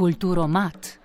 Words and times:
Kulturomat. 0.00 0.99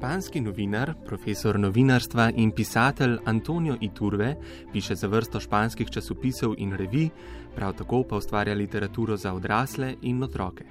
Španski 0.00 0.40
novinar, 0.40 0.94
profesor 1.04 1.58
novinarstva 1.60 2.30
in 2.40 2.54
pisatelj 2.56 3.18
Antonio 3.24 3.76
Iturve 3.80 4.36
piše 4.72 4.94
za 4.94 5.06
vrsto 5.06 5.40
španskih 5.40 5.90
časopisov 5.90 6.54
in 6.58 6.72
revij, 6.72 7.10
prav 7.56 7.74
tako 7.76 8.00
pa 8.08 8.16
ustvarja 8.16 8.54
literaturo 8.54 9.16
za 9.16 9.34
odrasle 9.34 9.94
in 10.02 10.22
otroke. 10.22 10.64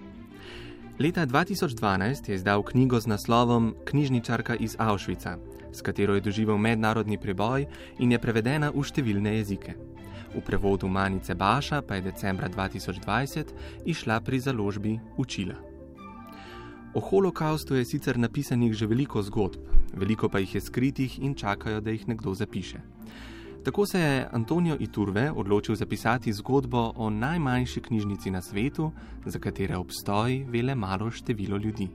Leta 1.00 1.28
2012 1.28 2.30
je 2.30 2.36
izdal 2.36 2.64
knjigo 2.64 3.00
z 3.00 3.08
naslovom 3.08 3.76
Knjižničarka 3.86 4.56
iz 4.56 4.76
Auschwitza, 4.80 5.38
s 5.72 5.82
katero 5.82 6.16
je 6.16 6.22
doživel 6.22 6.58
mednarodni 6.58 7.18
preboj 7.18 7.68
in 8.00 8.12
je 8.12 8.20
prevedena 8.20 8.74
v 8.74 8.82
številne 8.82 9.38
jezike. 9.38 9.78
V 10.34 10.42
prevodu 10.42 10.88
Manice 10.88 11.36
Baša 11.36 11.82
pa 11.82 11.96
je 11.96 12.10
decembra 12.10 12.50
2020 12.50 13.54
išla 13.86 14.22
pri 14.22 14.40
založbi 14.40 15.00
Učila. 15.18 15.69
O 16.94 17.00
holokaustu 17.00 17.76
je 17.76 17.86
sicer 17.86 18.18
napisanih 18.18 18.74
že 18.74 18.88
veliko 18.90 19.22
zgodb, 19.22 19.62
veliko 19.94 20.30
pa 20.30 20.40
jih 20.40 20.56
je 20.56 20.62
skritih 20.62 21.20
in 21.22 21.36
čakajo, 21.36 21.82
da 21.82 21.92
jih 21.92 22.08
nekdo 22.08 22.34
zapiše. 22.34 22.82
Tako 23.64 23.86
se 23.86 24.00
je 24.00 24.28
Antonijo 24.32 24.78
Iturve 24.80 25.32
odločil 25.32 25.76
zapisati 25.76 26.34
zgodbo 26.34 26.94
o 26.96 27.10
najmanjši 27.10 27.82
knjižnici 27.82 28.32
na 28.32 28.42
svetu, 28.42 28.92
za 29.26 29.40
katere 29.40 29.78
obstoji 29.78 30.46
vele 30.50 30.76
malo 30.76 31.12
število 31.12 31.58
ljudi. 31.58 31.90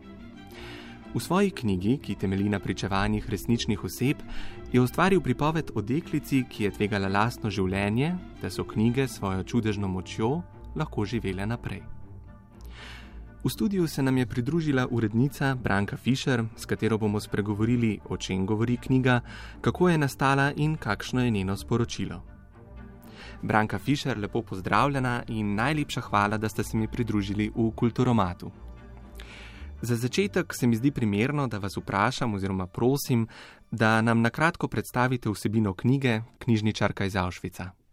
V 1.14 1.20
svoji 1.20 1.50
knjigi, 1.50 1.98
ki 1.98 2.14
temelji 2.14 2.48
na 2.48 2.58
pričevanjih 2.58 3.30
resničnih 3.30 3.84
oseb, 3.84 4.22
je 4.72 4.80
ustvaril 4.80 5.20
pripoved 5.20 5.70
o 5.74 5.82
deklici, 5.82 6.44
ki 6.50 6.64
je 6.64 6.70
tvegala 6.70 7.08
lastno 7.08 7.50
življenje, 7.50 8.14
da 8.42 8.50
so 8.50 8.64
knjige 8.64 9.08
s 9.08 9.18
svojo 9.18 9.42
čudežno 9.42 9.88
močjo 9.88 10.42
lahko 10.74 11.04
živele 11.04 11.46
naprej. 11.46 11.93
V 13.44 13.50
studiu 13.50 13.86
se 13.86 14.02
nam 14.02 14.18
je 14.18 14.26
pridružila 14.26 14.86
urednica 14.90 15.54
Branka 15.54 15.96
Fischer, 15.96 16.44
s 16.56 16.64
katero 16.64 16.98
bomo 16.98 17.20
spregovorili, 17.20 17.98
o 18.08 18.16
čem 18.16 18.46
govori 18.46 18.76
knjiga, 18.76 19.20
kako 19.60 19.88
je 19.88 19.98
nastala 19.98 20.52
in 20.56 20.76
kakšno 20.76 21.24
je 21.24 21.30
njeno 21.30 21.56
sporočilo. 21.56 22.22
Branka 23.42 23.78
Fischer, 23.78 24.18
lepo 24.18 24.42
pozdravljena 24.42 25.22
in 25.28 25.54
najlepša 25.54 26.00
hvala, 26.00 26.38
da 26.38 26.48
ste 26.48 26.64
se 26.64 26.76
mi 26.76 26.88
pridružili 26.88 27.50
v 27.56 27.70
Kulturomatu. 27.76 28.50
Za 29.82 29.96
začetek 29.96 30.54
se 30.54 30.66
mi 30.66 30.76
zdi 30.76 30.90
primerno, 30.90 31.46
da 31.46 31.58
vas 31.58 31.76
vprašam 31.76 32.34
oziroma 32.34 32.66
prosim, 32.66 33.28
da 33.70 34.00
nam 34.02 34.20
na 34.20 34.30
kratko 34.30 34.68
predstavite 34.68 35.30
vsebino 35.30 35.74
knjige 35.74 36.20
Knjižničarka 36.38 37.04
iz 37.04 37.16
Auschwitza. 37.16 37.83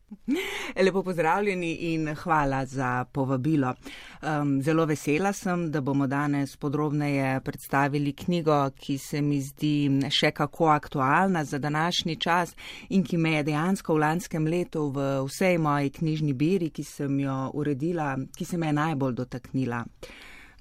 Lepo 0.86 1.04
pozdravljeni 1.04 1.72
in 1.73 2.16
hvala 2.16 2.66
za 2.66 3.06
povabilo. 3.12 3.73
Um, 4.22 4.62
zelo 4.62 4.86
vesela 4.86 5.34
sem, 5.34 5.72
da 5.72 5.81
bomo 5.81 6.08
danes 6.08 6.58
podrobneje 6.58 7.42
predstavili 7.42 8.14
knjigo, 8.14 8.70
ki 8.76 8.98
se 8.98 9.22
mi 9.22 9.42
zdi 9.42 9.89
še 10.09 10.32
kako 10.32 10.67
aktualna 10.67 11.44
za 11.44 11.59
današnji 11.59 12.16
čas 12.16 12.56
in 12.89 13.04
ki 13.04 13.17
me 13.17 13.32
je 13.32 13.44
dejansko 13.44 13.94
v 13.94 14.04
lanskem 14.04 14.48
letu 14.48 14.89
v 14.89 15.08
vsej 15.28 15.58
moji 15.58 15.89
knjižni 15.89 16.34
biri, 16.34 16.70
ki 16.70 16.84
sem 16.84 17.20
jo 17.20 17.38
uredila, 17.54 18.17
ki 18.38 18.45
se 18.45 18.58
me 18.58 18.67
je 18.67 18.73
najbolj 18.73 19.16
dotaknila. 19.16 19.86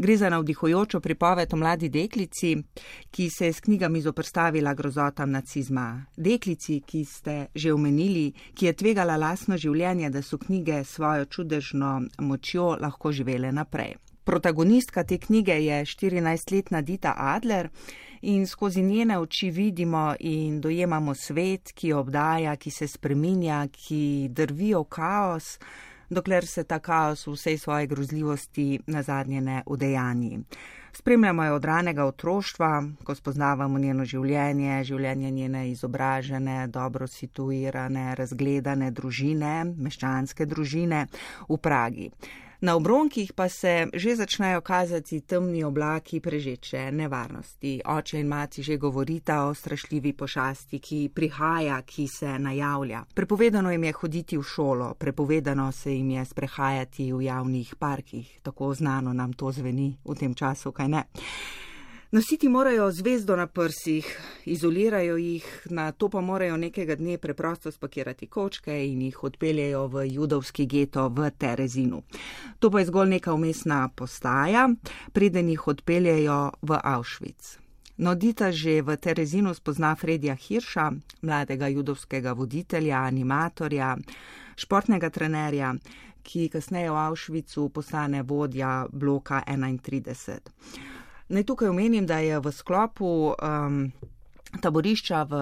Gre 0.00 0.16
za 0.16 0.28
navdihujočo 0.30 1.00
pripoved 1.00 1.54
o 1.54 1.56
mladi 1.56 1.88
deklici, 1.88 2.56
ki 3.10 3.30
se 3.30 3.46
je 3.46 3.52
s 3.52 3.60
knjigami 3.60 4.00
zoprstavila 4.00 4.74
grozotam 4.74 5.30
nacizma. 5.30 6.04
Deklici, 6.16 6.80
ki 6.80 7.04
ste 7.04 7.46
že 7.54 7.72
omenili, 7.72 8.32
ki 8.54 8.66
je 8.66 8.72
tvegala 8.72 9.16
lasno 9.16 9.58
življenje, 9.60 10.08
da 10.10 10.22
so 10.22 10.38
knjige 10.38 10.84
svojo 10.84 11.24
čudežno 11.24 11.90
močjo 12.18 12.78
lahko 12.80 13.12
živele 13.12 13.52
naprej. 13.52 13.98
Protagonistka 14.24 15.04
te 15.04 15.18
knjige 15.18 15.58
je 15.66 15.84
14-letna 15.84 16.80
Dita 16.80 17.12
Adler 17.16 17.68
in 18.22 18.46
skozi 18.46 18.82
njene 18.82 19.18
oči 19.18 19.50
vidimo 19.50 20.14
in 20.20 20.60
dojemamo 20.60 21.14
svet, 21.14 21.72
ki 21.74 21.88
jo 21.92 22.00
obdaja, 22.00 22.56
ki 22.56 22.70
se 22.70 22.88
spreminja, 22.88 23.66
ki 23.68 24.28
drvi 24.32 24.72
v 24.74 24.84
kaos 24.88 25.58
dokler 26.10 26.46
se 26.46 26.64
ta 26.64 26.78
kaos 26.78 27.26
v 27.26 27.32
vsej 27.32 27.58
svoji 27.58 27.86
grozljivosti 27.86 28.80
na 28.86 29.02
zadnje 29.02 29.40
ne 29.40 29.62
udejanji. 29.66 30.40
Spremljamo 30.92 31.44
jo 31.44 31.54
od 31.54 31.64
ranega 31.64 32.04
otroštva, 32.04 32.84
ko 33.04 33.14
spoznavamo 33.14 33.78
njeno 33.78 34.04
življenje, 34.04 34.84
življenje 34.84 35.30
njene 35.30 35.70
izobražene, 35.70 36.66
dobro 36.66 37.06
situirane, 37.06 38.14
razgledane 38.14 38.90
družine, 38.90 39.64
meščanske 39.76 40.46
družine 40.46 41.06
v 41.48 41.58
Pragi. 41.58 42.10
Na 42.60 42.76
obronkih 42.76 43.32
pa 43.32 43.48
se 43.48 43.86
že 43.94 44.16
začnejo 44.16 44.60
kazati 44.60 45.20
temni 45.20 45.64
oblaki 45.64 46.20
prežeče 46.20 46.92
nevarnosti. 46.92 47.80
Oče 47.86 48.20
in 48.20 48.28
mati 48.28 48.62
že 48.62 48.76
govorita 48.76 49.44
o 49.46 49.54
strašljivi 49.54 50.12
pošasti, 50.12 50.78
ki 50.78 51.10
prihaja, 51.14 51.82
ki 51.82 52.06
se 52.08 52.38
najavlja. 52.38 53.04
Prepovedano 53.14 53.72
jim 53.72 53.84
je 53.84 53.92
hoditi 53.92 54.38
v 54.38 54.42
šolo, 54.42 54.94
prepovedano 54.94 55.72
se 55.72 55.94
jim 55.94 56.10
je 56.10 56.24
sprehajati 56.24 57.12
v 57.12 57.22
javnih 57.22 57.74
parkih. 57.78 58.38
Tako 58.42 58.74
znano 58.74 59.12
nam 59.12 59.32
to 59.32 59.52
zveni 59.52 59.96
v 60.04 60.14
tem 60.14 60.34
času, 60.34 60.72
kaj 60.72 60.88
ne. 60.88 61.04
Nositi 62.12 62.48
morajo 62.48 62.92
zvezdo 62.92 63.36
na 63.36 63.46
prsih, 63.46 64.06
izolirajo 64.44 65.16
jih, 65.16 65.44
na 65.70 65.92
to 65.92 66.08
pa 66.08 66.20
morajo 66.20 66.56
nekega 66.56 66.96
dne 66.96 67.18
preprosto 67.18 67.70
spakirati 67.70 68.26
kočke 68.26 68.74
in 68.86 69.02
jih 69.02 69.24
odpeljajo 69.24 69.86
v 69.86 70.02
judovski 70.10 70.66
geto 70.66 71.08
v 71.08 71.30
Terezinu. 71.30 72.02
To 72.58 72.70
pa 72.70 72.80
je 72.80 72.86
zgolj 72.86 73.08
neka 73.08 73.34
umestna 73.34 73.88
postaja, 73.94 74.68
preden 75.12 75.48
jih 75.48 75.68
odpeljajo 75.68 76.50
v 76.62 76.80
Auschwitz. 76.84 77.58
No, 77.96 78.14
Dita 78.14 78.50
že 78.52 78.82
v 78.82 78.96
Terezinu 78.96 79.54
spozna 79.54 79.94
Fredja 79.94 80.34
Hirša, 80.34 80.90
mladega 81.22 81.68
judovskega 81.68 82.32
voditelja, 82.32 83.04
animatorja, 83.06 83.96
športnega 84.56 85.10
trenerja, 85.10 85.76
ki 86.22 86.48
kasneje 86.48 86.90
v 86.90 86.96
Auschwitzu 87.06 87.68
postane 87.68 88.22
vodja 88.22 88.88
bloka 88.90 89.44
31. 89.46 90.99
Naj 91.30 91.44
tukaj 91.46 91.68
omenim, 91.68 92.06
da 92.06 92.18
je 92.18 92.40
v 92.42 92.50
sklopu 92.52 93.08
um, 93.30 93.92
taborišča 94.60 95.22
v 95.30 95.34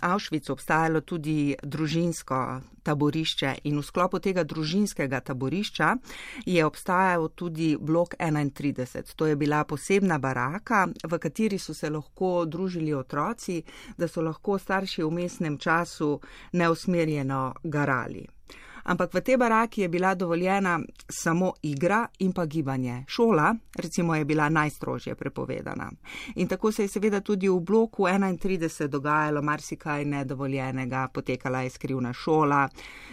Auschwitzu 0.00 0.52
obstajalo 0.52 1.00
tudi 1.00 1.52
družinsko 1.62 2.38
taborišče 2.82 3.50
in 3.68 3.76
v 3.76 3.84
sklopu 3.84 4.18
tega 4.24 4.44
družinskega 4.48 5.20
taborišča 5.20 5.90
je 6.46 6.64
obstajal 6.64 7.28
tudi 7.36 7.76
blok 7.76 8.14
31. 8.18 9.12
To 9.16 9.26
je 9.26 9.36
bila 9.36 9.64
posebna 9.64 10.18
baraka, 10.18 10.86
v 11.04 11.18
kateri 11.18 11.58
so 11.58 11.74
se 11.74 11.90
lahko 11.90 12.46
družili 12.46 12.94
otroci, 12.94 13.60
da 13.98 14.08
so 14.08 14.24
lahko 14.24 14.58
starši 14.58 15.04
v 15.04 15.10
mestnem 15.10 15.58
času 15.58 16.20
neusmerjeno 16.52 17.52
garali 17.64 18.24
ampak 18.86 19.14
v 19.14 19.20
tej 19.20 19.36
baraki 19.36 19.82
je 19.82 19.88
bila 19.88 20.14
dovoljena 20.14 20.80
samo 21.08 21.52
igra 21.62 22.06
in 22.18 22.32
pa 22.32 22.46
gibanje. 22.46 23.04
Šola, 23.06 23.54
recimo, 23.76 24.14
je 24.14 24.24
bila 24.24 24.48
najstrožje 24.48 25.14
prepovedana. 25.14 25.90
In 26.34 26.48
tako 26.48 26.72
se 26.72 26.82
je 26.82 26.88
seveda 26.88 27.20
tudi 27.20 27.48
v 27.48 27.60
bloku 27.60 28.02
31 28.02 28.86
dogajalo 28.86 29.42
marsikaj 29.42 30.04
nedovoljenega, 30.04 31.08
potekala 31.12 31.62
je 31.62 31.70
skrivna 31.70 32.12
šola. 32.12 32.68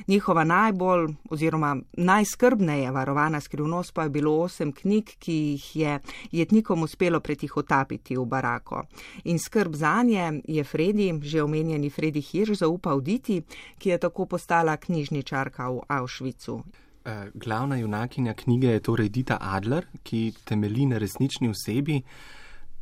Njihova 0.07 0.43
najbolj 0.43 1.07
oziroma 1.29 1.77
najskrbneje 1.93 2.91
varovana 2.91 3.41
skrivnost 3.41 3.93
pa 3.93 4.03
je 4.03 4.09
bilo 4.09 4.39
osem 4.39 4.71
knjig, 4.71 5.09
ki 5.19 5.33
jih 5.33 5.75
je 5.75 5.99
jetnikom 6.31 6.83
uspelo 6.83 7.19
pretihotapiti 7.19 8.17
v 8.17 8.25
barako. 8.25 8.83
In 9.23 9.39
skrb 9.39 9.75
za 9.75 10.03
nje 10.03 10.41
je 10.47 10.63
Fredi, 10.63 11.13
že 11.21 11.43
omenjeni 11.43 11.89
Fredi 11.89 12.21
Hirš, 12.21 12.57
zaupal 12.57 13.01
Diti, 13.01 13.41
ki 13.77 13.89
je 13.89 13.97
tako 13.97 14.25
postala 14.25 14.77
knjižničarka 14.77 15.62
v 15.69 15.81
Auschwitzu. 15.87 16.63
Eh, 17.05 17.27
glavna 17.33 17.75
junakinja 17.75 18.33
knjige 18.33 18.67
je 18.67 18.79
torej 18.79 19.09
Dita 19.09 19.37
Adler, 19.41 19.85
ki 20.03 20.33
temelji 20.45 20.85
na 20.85 20.97
resnični 20.97 21.49
osebi. 21.49 22.01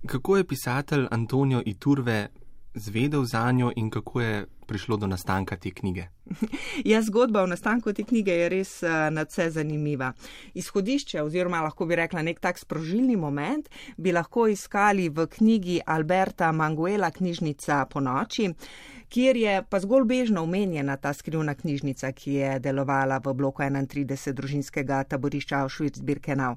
Kako 0.05 0.37
je 0.37 0.47
pisatelj 0.47 1.07
Antonijo 1.11 1.61
Iturve 1.65 2.27
zvedel 2.73 3.25
za 3.25 3.51
njo 3.51 3.71
in 3.75 3.89
kako 3.89 4.21
je 4.21 4.45
prišlo 4.67 4.97
do 4.97 5.07
nastanka 5.07 5.57
te 5.57 5.71
knjige? 5.71 6.07
Ja, 6.85 7.01
zgodba 7.01 7.41
o 7.43 7.47
nastanku 7.47 7.93
te 7.93 8.03
knjige 8.03 8.31
je 8.31 8.49
res 8.49 8.69
uh, 8.83 8.89
nadse 9.11 9.49
zanimiva. 9.51 10.13
Izhodišče, 10.53 11.21
oziroma 11.21 11.61
lahko 11.61 11.85
bi 11.85 11.95
rekla 11.95 12.21
nek 12.21 12.39
tak 12.39 12.59
sprožilni 12.59 13.15
moment, 13.15 13.69
bi 13.97 14.11
lahko 14.11 14.47
iskali 14.47 15.09
v 15.09 15.27
knjigi 15.27 15.81
Alberta 15.85 16.51
Manguela 16.51 17.11
Knjižnica 17.11 17.85
po 17.91 17.99
noči, 17.99 18.47
kjer 19.11 19.37
je 19.37 19.55
pa 19.69 19.79
zgolj 19.79 20.07
bežno 20.07 20.43
omenjena 20.43 20.97
ta 20.97 21.13
skrivna 21.13 21.55
knjižnica, 21.55 22.11
ki 22.11 22.33
je 22.33 22.59
delovala 22.59 23.19
v 23.19 23.33
bloku 23.33 23.63
31 23.63 24.33
družinskega 24.33 25.03
taborišča 25.03 25.65
Auschwitz-Birkenau. 25.65 26.55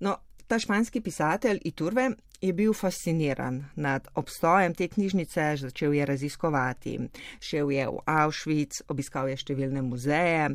No, 0.00 0.16
ta 0.46 0.58
španski 0.58 1.00
pisatelj 1.00 1.60
Iturve 1.64 2.10
je 2.44 2.52
bil 2.52 2.72
fasciniran 2.72 3.64
nad 3.76 4.08
obstojem 4.14 4.74
te 4.74 4.88
knjižnice, 4.88 5.56
začel 5.56 5.94
je 5.94 6.06
raziskovati. 6.06 6.98
Šel 7.40 7.70
je 7.70 7.86
v 7.88 8.02
Auschwitz, 8.06 8.82
obiskal 8.88 9.28
je 9.32 9.38
številne 9.40 9.82
muzeje, 9.82 10.50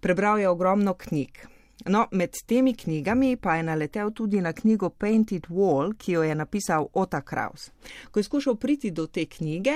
prebral 0.00 0.40
je 0.40 0.48
ogromno 0.48 0.94
knjig. 0.94 1.44
No, 1.90 2.06
med 2.14 2.36
temi 2.46 2.72
knjigami 2.78 3.34
pa 3.36 3.56
je 3.58 3.64
naletel 3.66 4.12
tudi 4.14 4.40
na 4.40 4.52
knjigo 4.54 4.88
Painted 4.90 5.48
Wall, 5.50 5.92
ki 5.98 6.12
jo 6.12 6.22
je 6.22 6.34
napisal 6.34 6.86
Ota 6.94 7.20
Kraus. 7.20 7.68
Ko 8.10 8.22
je 8.22 8.24
skušal 8.24 8.56
priti 8.56 8.92
do 8.94 9.06
te 9.06 9.26
knjige, 9.26 9.74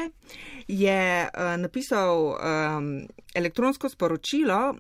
je 0.69 1.01
uh, 1.27 1.57
napisal 1.59 2.39
um, 2.39 2.93
elektronsko 3.35 3.91
sporočilo, 3.91 4.77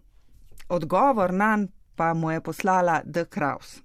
odgovor 0.69 1.35
na 1.35 1.57
nj 1.57 1.69
pa 1.99 2.15
mu 2.15 2.31
je 2.31 2.41
poslala 2.41 3.03
The 3.03 3.25
Kraus. 3.25 3.83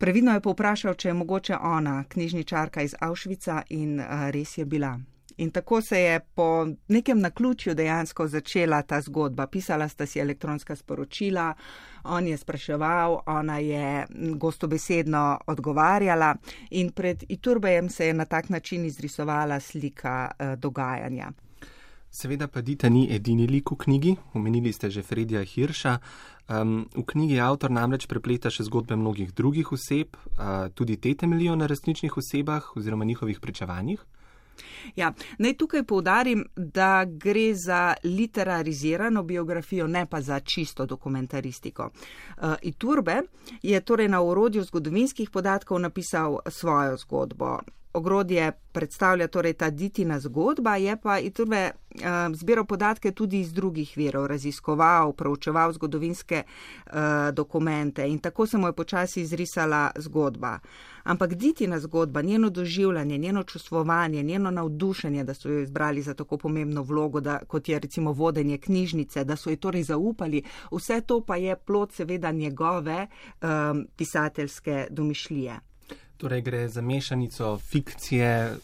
Previdno 0.00 0.32
je 0.32 0.40
povprašal, 0.40 0.94
če 0.96 1.08
je 1.08 1.14
mogoče 1.14 1.56
ona, 1.60 2.04
knjižničarka 2.08 2.80
iz 2.82 2.94
Avšvica, 3.04 3.62
in 3.68 3.98
uh, 4.00 4.30
res 4.32 4.54
je 4.58 4.64
bila. 4.64 4.94
In 5.36 5.50
tako 5.50 5.80
se 5.84 6.00
je 6.00 6.20
po 6.34 6.66
nekem 6.88 7.20
naključju 7.20 7.74
dejansko 7.74 8.26
začela 8.28 8.80
ta 8.82 9.00
zgodba. 9.00 9.46
Pisala 9.46 9.88
sta 9.88 10.06
si 10.06 10.20
elektronska 10.20 10.76
sporočila, 10.76 11.52
on 12.04 12.26
je 12.26 12.36
spraševal, 12.36 13.18
ona 13.26 13.58
je 13.58 14.06
gostobesedno 14.40 15.38
odgovarjala 15.46 16.34
in 16.70 16.90
pred 16.92 17.24
Iturbejem 17.28 17.88
se 17.88 18.06
je 18.06 18.14
na 18.14 18.24
tak 18.24 18.48
način 18.48 18.84
izrisovala 18.84 19.60
slika 19.60 20.30
uh, 20.30 20.54
dogajanja. 20.58 21.32
Seveda 22.10 22.48
pa 22.48 22.60
Dita 22.60 22.88
ni 22.88 23.04
edini 23.14 23.46
lik 23.46 23.70
v 23.70 23.76
knjigi, 23.76 24.16
omenili 24.34 24.72
ste 24.72 24.90
že 24.90 25.02
Fredija 25.02 25.44
Hirša. 25.44 25.98
Um, 26.50 26.88
v 26.96 27.04
knjigi 27.06 27.38
avtor 27.38 27.70
namreč 27.70 28.08
prepleta 28.10 28.50
še 28.50 28.64
zgodbe 28.66 28.96
mnogih 28.98 29.30
drugih 29.30 29.68
oseb, 29.70 30.16
uh, 30.34 30.66
tudi 30.74 30.96
te 30.98 31.12
temeljijo 31.14 31.54
na 31.54 31.68
resničnih 31.70 32.16
osebah 32.18 32.72
oziroma 32.76 33.06
njihovih 33.06 33.38
pričevanjih. 33.40 34.02
Ja, 34.96 35.12
naj 35.38 35.54
tukaj 35.56 35.84
povdarim, 35.86 36.42
da 36.56 37.04
gre 37.06 37.54
za 37.54 37.94
literarizirano 38.04 39.22
biografijo, 39.22 39.86
ne 39.86 40.06
pa 40.10 40.20
za 40.20 40.40
čisto 40.40 40.86
dokumentaristiko. 40.86 41.90
Uh, 41.90 42.54
Iturbe 42.62 43.22
je 43.62 43.80
torej 43.80 44.08
na 44.08 44.20
urodju 44.22 44.64
zgodovinskih 44.64 45.30
podatkov 45.30 45.78
napisal 45.80 46.40
svojo 46.48 46.96
zgodbo 46.96 47.60
ogrodje 47.92 48.52
predstavlja 48.72 49.28
torej 49.28 49.52
ta 49.52 49.70
ditina 49.70 50.20
zgodba, 50.20 50.76
je 50.76 50.96
pa 50.96 51.18
Iturbe 51.18 51.70
uh, 51.70 52.00
zbiral 52.34 52.64
podatke 52.64 53.12
tudi 53.12 53.40
iz 53.40 53.52
drugih 53.52 53.92
virov, 53.96 54.26
raziskoval, 54.26 55.12
proučeval 55.12 55.72
zgodovinske 55.72 56.42
uh, 56.42 56.92
dokumente 57.32 58.08
in 58.08 58.18
tako 58.18 58.46
se 58.46 58.58
mu 58.58 58.66
je 58.66 58.72
počasi 58.72 59.20
izrisala 59.20 59.90
zgodba. 59.96 60.58
Ampak 61.04 61.34
ditina 61.34 61.80
zgodba, 61.80 62.22
njeno 62.22 62.50
doživljanje, 62.50 63.18
njeno 63.18 63.42
čustvovanje, 63.42 64.22
njeno 64.22 64.50
navdušenje, 64.50 65.24
da 65.24 65.34
so 65.34 65.48
jo 65.48 65.60
izbrali 65.60 66.02
za 66.02 66.14
tako 66.14 66.36
pomembno 66.36 66.82
vlogo, 66.82 67.20
da, 67.20 67.38
kot 67.46 67.68
je 67.68 67.78
recimo 67.78 68.12
vodenje 68.12 68.58
knjižnice, 68.58 69.24
da 69.24 69.36
so 69.36 69.50
ji 69.50 69.56
torej 69.56 69.82
zaupali, 69.82 70.42
vse 70.72 71.00
to 71.00 71.20
pa 71.20 71.36
je 71.36 71.56
plot 71.56 71.92
seveda 71.92 72.32
njegove 72.32 73.06
um, 73.42 73.86
pisateljske 73.96 74.86
domišljije. 74.90 75.69
Torej, 76.20 76.42
gre 76.42 76.68
za 76.68 76.82
mešanico 76.82 77.58
fikcije, 77.58 78.56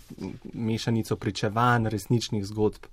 mešanico 0.53 1.17
pričevanj, 1.17 1.89
resničnih 1.89 2.45
zgodb, 2.45 2.85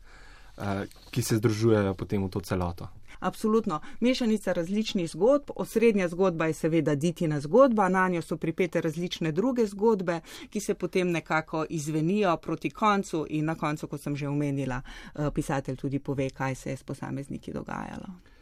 eh, 0.57 0.85
ki 1.11 1.21
se 1.21 1.37
združujejo 1.37 1.93
potem 1.93 2.23
v 2.23 2.29
to 2.29 2.39
celoto. 2.39 2.87
Absolutno. 3.19 3.79
Mešanica 3.99 4.53
različnih 4.53 5.09
zgodb, 5.09 5.51
osrednja 5.55 6.07
zgodba 6.07 6.45
je 6.45 6.53
seveda 6.53 6.95
ditina 6.95 7.39
zgodba, 7.39 7.89
na 7.89 8.07
njo 8.09 8.21
so 8.21 8.37
pripete 8.37 8.81
različne 8.81 9.31
druge 9.31 9.65
zgodbe, 9.65 10.19
ki 10.49 10.59
se 10.59 10.73
potem 10.73 11.11
nekako 11.11 11.65
izvenijo 11.69 12.37
proti 12.37 12.69
koncu 12.69 13.25
in 13.29 13.45
na 13.45 13.55
koncu, 13.55 13.87
kot 13.87 14.01
sem 14.01 14.15
že 14.15 14.27
omenila, 14.27 14.81
eh, 15.15 15.29
pisatelj 15.35 15.75
tudi 15.75 15.99
pove, 15.99 16.29
kaj 16.29 16.55
se 16.55 16.69
je 16.69 16.77
s 16.77 16.83
posamezniki 16.83 17.53
dogajalo. 17.53 18.32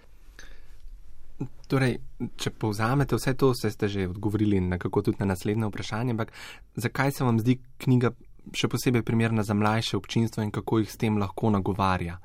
Torej, 1.67 1.97
če 2.35 2.51
povzamete 2.51 3.15
vse 3.15 3.33
to, 3.39 3.53
ste 3.55 3.87
že 3.87 4.09
odgovorili 4.09 4.59
nekako 4.59 5.01
tudi 5.01 5.23
na 5.23 5.31
naslednje 5.31 5.69
vprašanje, 5.69 6.11
ampak 6.11 6.33
zakaj 6.75 7.11
se 7.11 7.23
vam 7.23 7.39
zdi 7.39 7.59
knjiga 7.77 8.11
še 8.57 8.67
posebej 8.67 9.05
primerna 9.05 9.43
za 9.43 9.53
mlajše 9.53 9.97
občinstvo 9.97 10.43
in 10.43 10.51
kako 10.51 10.81
jih 10.81 10.91
s 10.91 10.97
tem 10.97 11.17
lahko 11.17 11.49
nagovarja? 11.53 12.17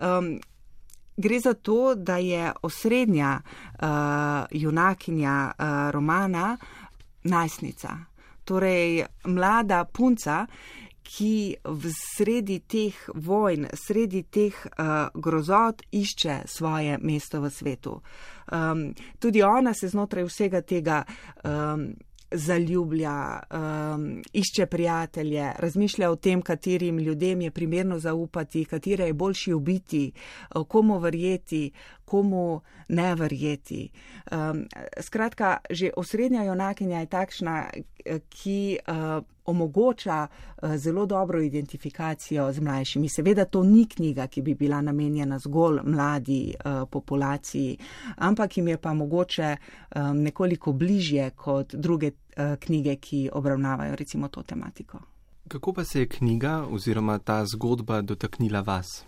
Um, 0.00 0.40
gre 1.16 1.40
za 1.40 1.54
to, 1.54 1.94
da 1.94 2.16
je 2.16 2.52
osrednja 2.62 3.38
uh, 3.38 3.88
junakinja 4.50 5.36
uh, 5.52 5.90
romana 5.94 6.56
najstnica, 7.24 7.96
torej 8.44 9.04
mlada 9.24 9.84
punca, 9.84 10.46
ki 11.04 11.56
v 11.64 11.92
sredi 11.92 12.58
teh 12.64 12.96
vojn, 13.14 13.68
sredi 13.76 14.24
teh 14.24 14.56
uh, 14.56 15.12
grozot 15.14 15.84
išče 15.92 16.42
svoje 16.48 16.98
mesto 17.02 17.40
v 17.44 17.50
svetu. 17.52 18.00
Um, 18.52 18.94
tudi 19.20 19.42
ona 19.42 19.74
se 19.74 19.88
znotraj 19.88 20.24
vsega 20.24 20.64
tega 20.64 21.04
um, 21.44 21.92
zaljublja, 22.34 23.40
um, 23.50 24.22
išče 24.32 24.66
prijatelje, 24.66 25.52
razmišlja 25.58 26.10
o 26.10 26.16
tem, 26.16 26.42
katerim 26.42 26.98
ljudem 26.98 27.40
je 27.40 27.50
primerno 27.50 27.98
zaupati, 27.98 28.64
katere 28.64 29.06
je 29.06 29.12
boljši 29.12 29.52
ubiti, 29.52 30.12
komu 30.68 30.98
verjeti, 30.98 31.70
komu 32.04 32.60
ne 32.88 33.14
verjeti. 33.14 33.88
Um, 34.32 34.66
skratka, 35.00 35.58
že 35.70 35.90
osrednja 35.96 36.44
junakinja 36.44 37.00
je 37.00 37.06
takšna, 37.06 37.70
ki 38.28 38.78
uh, 38.88 39.24
omogoča 39.44 40.26
uh, 40.26 40.76
zelo 40.76 41.06
dobro 41.06 41.42
identifikacijo 41.42 42.52
z 42.52 42.60
mlajšimi. 42.60 43.08
Seveda 43.08 43.44
to 43.44 43.62
ni 43.62 43.86
knjiga, 43.88 44.26
ki 44.26 44.42
bi 44.42 44.54
bila 44.54 44.80
namenjena 44.80 45.38
zgolj 45.38 45.80
mladi 45.84 46.54
uh, 46.54 46.88
populaciji, 46.90 47.78
ampak 48.16 48.56
jim 48.56 48.68
je 48.68 48.76
pa 48.76 48.94
mogoče 48.94 49.56
um, 49.56 50.22
nekoliko 50.22 50.72
bližje 50.72 51.30
kot 51.30 51.74
druge 51.74 52.10
knjige, 52.60 52.96
ki 52.96 53.30
obravnavajo 53.32 53.94
recimo 53.96 54.28
to 54.28 54.42
tematiko. 54.42 54.98
Kako 55.48 55.72
pa 55.72 55.84
se 55.84 56.00
je 56.00 56.08
knjiga 56.08 56.66
oziroma 56.70 57.18
ta 57.18 57.44
zgodba 57.46 58.00
dotaknila 58.02 58.60
vas? 58.60 59.04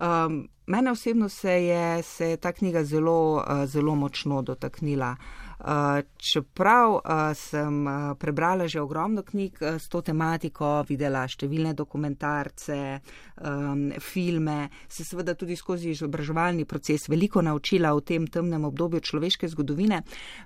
Um, 0.00 0.48
mene 0.70 0.90
osebno 0.90 1.28
se 1.28 1.50
je, 1.50 2.02
se 2.02 2.30
je 2.30 2.36
ta 2.36 2.52
knjiga 2.52 2.84
zelo, 2.84 3.36
uh, 3.36 3.64
zelo 3.66 3.94
močno 3.94 4.42
dotaknila. 4.42 5.16
Uh, 5.60 5.66
čeprav 6.16 6.92
uh, 6.92 7.00
sem 7.36 7.84
prebrala 8.18 8.68
že 8.68 8.80
ogromno 8.80 9.22
knjig 9.22 9.62
s 9.62 9.88
to 9.92 10.00
tematiko, 10.00 10.84
videla 10.88 11.26
številne 11.28 11.74
dokumentarce, 11.76 12.78
um, 13.44 13.90
filme, 14.00 14.70
se 14.88 15.04
seveda 15.04 15.34
tudi 15.36 15.56
skozi 15.56 15.92
izobraževalni 15.92 16.64
proces 16.64 17.04
veliko 17.12 17.42
naučila 17.44 17.92
v 17.92 18.06
tem 18.08 18.26
temnem 18.26 18.64
obdobju 18.64 19.02
človeške 19.04 19.52
zgodovine, 19.52 20.00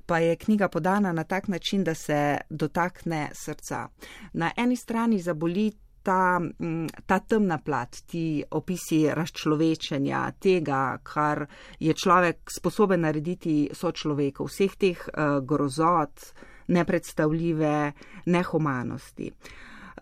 pa 0.06 0.18
je 0.18 0.34
knjiga 0.36 0.68
podana 0.68 1.12
na 1.12 1.22
tak 1.24 1.46
način, 1.48 1.84
da 1.84 1.94
se 1.94 2.40
dotakne 2.50 3.28
srca. 3.34 3.86
Na 4.32 4.50
eni 4.56 4.76
strani 4.76 5.22
zaboli 5.22 5.70
ta, 6.04 6.38
mm, 6.38 6.86
ta 7.06 7.18
temna 7.18 7.58
plat, 7.58 7.96
ti 8.06 8.44
opisi 8.50 9.06
razčlovečenja, 9.08 10.20
tega, 10.40 10.98
kar 11.02 11.46
je 11.80 11.94
človek 11.96 12.52
sposoben 12.52 13.06
narediti 13.06 13.70
sočloveku, 13.72 14.44
vseh 14.44 14.76
teh 14.76 15.00
uh, 15.08 15.38
grozot, 15.40 16.28
nepredstavljive 16.68 17.92
nehumanosti. 18.26 19.30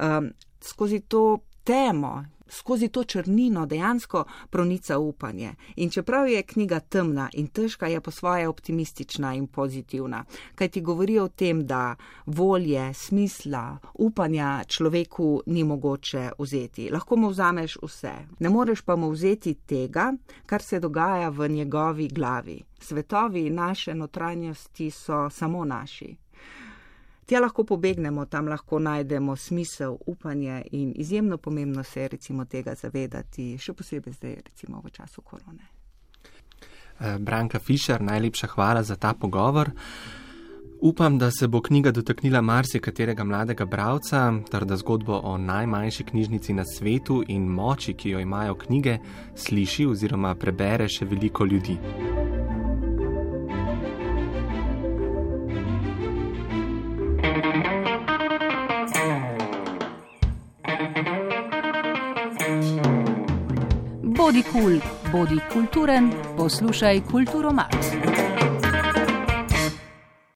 Um, 0.03 0.31
skozi 0.61 1.01
to 1.07 1.39
temo 1.65 2.25
skozi 2.53 2.89
to 2.89 3.05
črnino 3.05 3.67
dejansko 3.67 4.25
pronica 4.51 4.99
upanje. 4.99 5.55
In 5.77 5.91
čeprav 5.91 6.29
je 6.29 6.43
knjiga 6.43 6.81
temna 6.81 7.29
in 7.33 7.47
težka, 7.47 7.87
je 7.87 8.01
po 8.01 8.11
svoje 8.11 8.49
optimistična 8.49 9.35
in 9.35 9.47
pozitivna, 9.47 10.25
kaj 10.55 10.69
ti 10.69 10.81
govori 10.81 11.19
o 11.19 11.29
tem, 11.29 11.67
da 11.67 11.97
volje, 12.27 12.95
smisla, 12.95 13.79
upanja 13.95 14.65
človeku 14.69 15.43
ni 15.47 15.65
mogoče 15.65 16.31
vzeti. 16.39 16.91
Lahko 16.91 17.17
mu 17.17 17.29
vzameš 17.29 17.79
vse, 17.83 18.13
ne 18.39 18.51
moreš 18.51 18.83
pa 18.83 18.97
mu 18.97 19.11
vzeti 19.11 19.55
tega, 19.55 20.13
kar 20.47 20.63
se 20.63 20.81
dogaja 20.81 21.29
v 21.29 21.49
njegovi 21.49 22.09
glavi. 22.09 22.63
Svetovi 22.81 23.51
naše 23.51 23.95
notranjosti 23.95 24.91
so 24.91 25.31
samo 25.31 25.65
naši. 25.65 26.17
Tja 27.27 27.41
lahko 27.41 27.65
pobegnemo, 27.65 28.25
tam 28.27 28.49
lahko 28.49 28.79
najdemo 28.79 29.37
smisel, 29.37 29.97
upanje 30.07 30.63
in 30.73 30.93
izjemno 30.97 31.37
pomembno 31.37 31.85
se 31.85 32.01
je 32.01 32.09
recimo 32.09 32.45
tega 32.45 32.75
zavedati, 32.75 33.59
še 33.59 33.73
posebej 33.73 34.13
zdaj 34.13 34.35
recimo 34.47 34.83
v 34.85 34.91
času 34.91 35.23
korone. 35.23 35.71
Eh, 37.01 37.19
Branka 37.19 37.59
Fischer, 37.59 38.03
najlepša 38.03 38.47
hvala 38.47 38.83
za 38.83 38.97
ta 38.97 39.15
pogovor. 39.15 39.71
Upam, 40.83 41.19
da 41.19 41.31
se 41.31 41.47
bo 41.49 41.61
knjiga 41.61 41.91
dotaknila 41.91 42.41
marsikaterega 42.41 43.25
mladega 43.25 43.65
bralca, 43.65 44.33
ter 44.51 44.65
da 44.65 44.77
zgodbo 44.77 45.21
o 45.25 45.37
najmanjši 45.39 46.05
knjižnici 46.05 46.53
na 46.53 46.65
svetu 46.65 47.23
in 47.29 47.47
moči, 47.47 47.95
ki 47.95 48.11
jo 48.11 48.21
imajo 48.21 48.55
knjige, 48.55 48.99
sliši 49.37 49.87
oziroma 49.87 50.35
prebere 50.35 50.89
še 50.89 51.07
veliko 51.07 51.47
ljudi. 51.47 51.79
Bodi 64.33 64.43
kul, 64.49 64.63
cool, 64.63 64.81
bodi 65.13 65.37
kulturen, 65.53 66.13
poslušaj 66.37 67.03
kulturo 67.11 67.53
Max. 67.53 67.93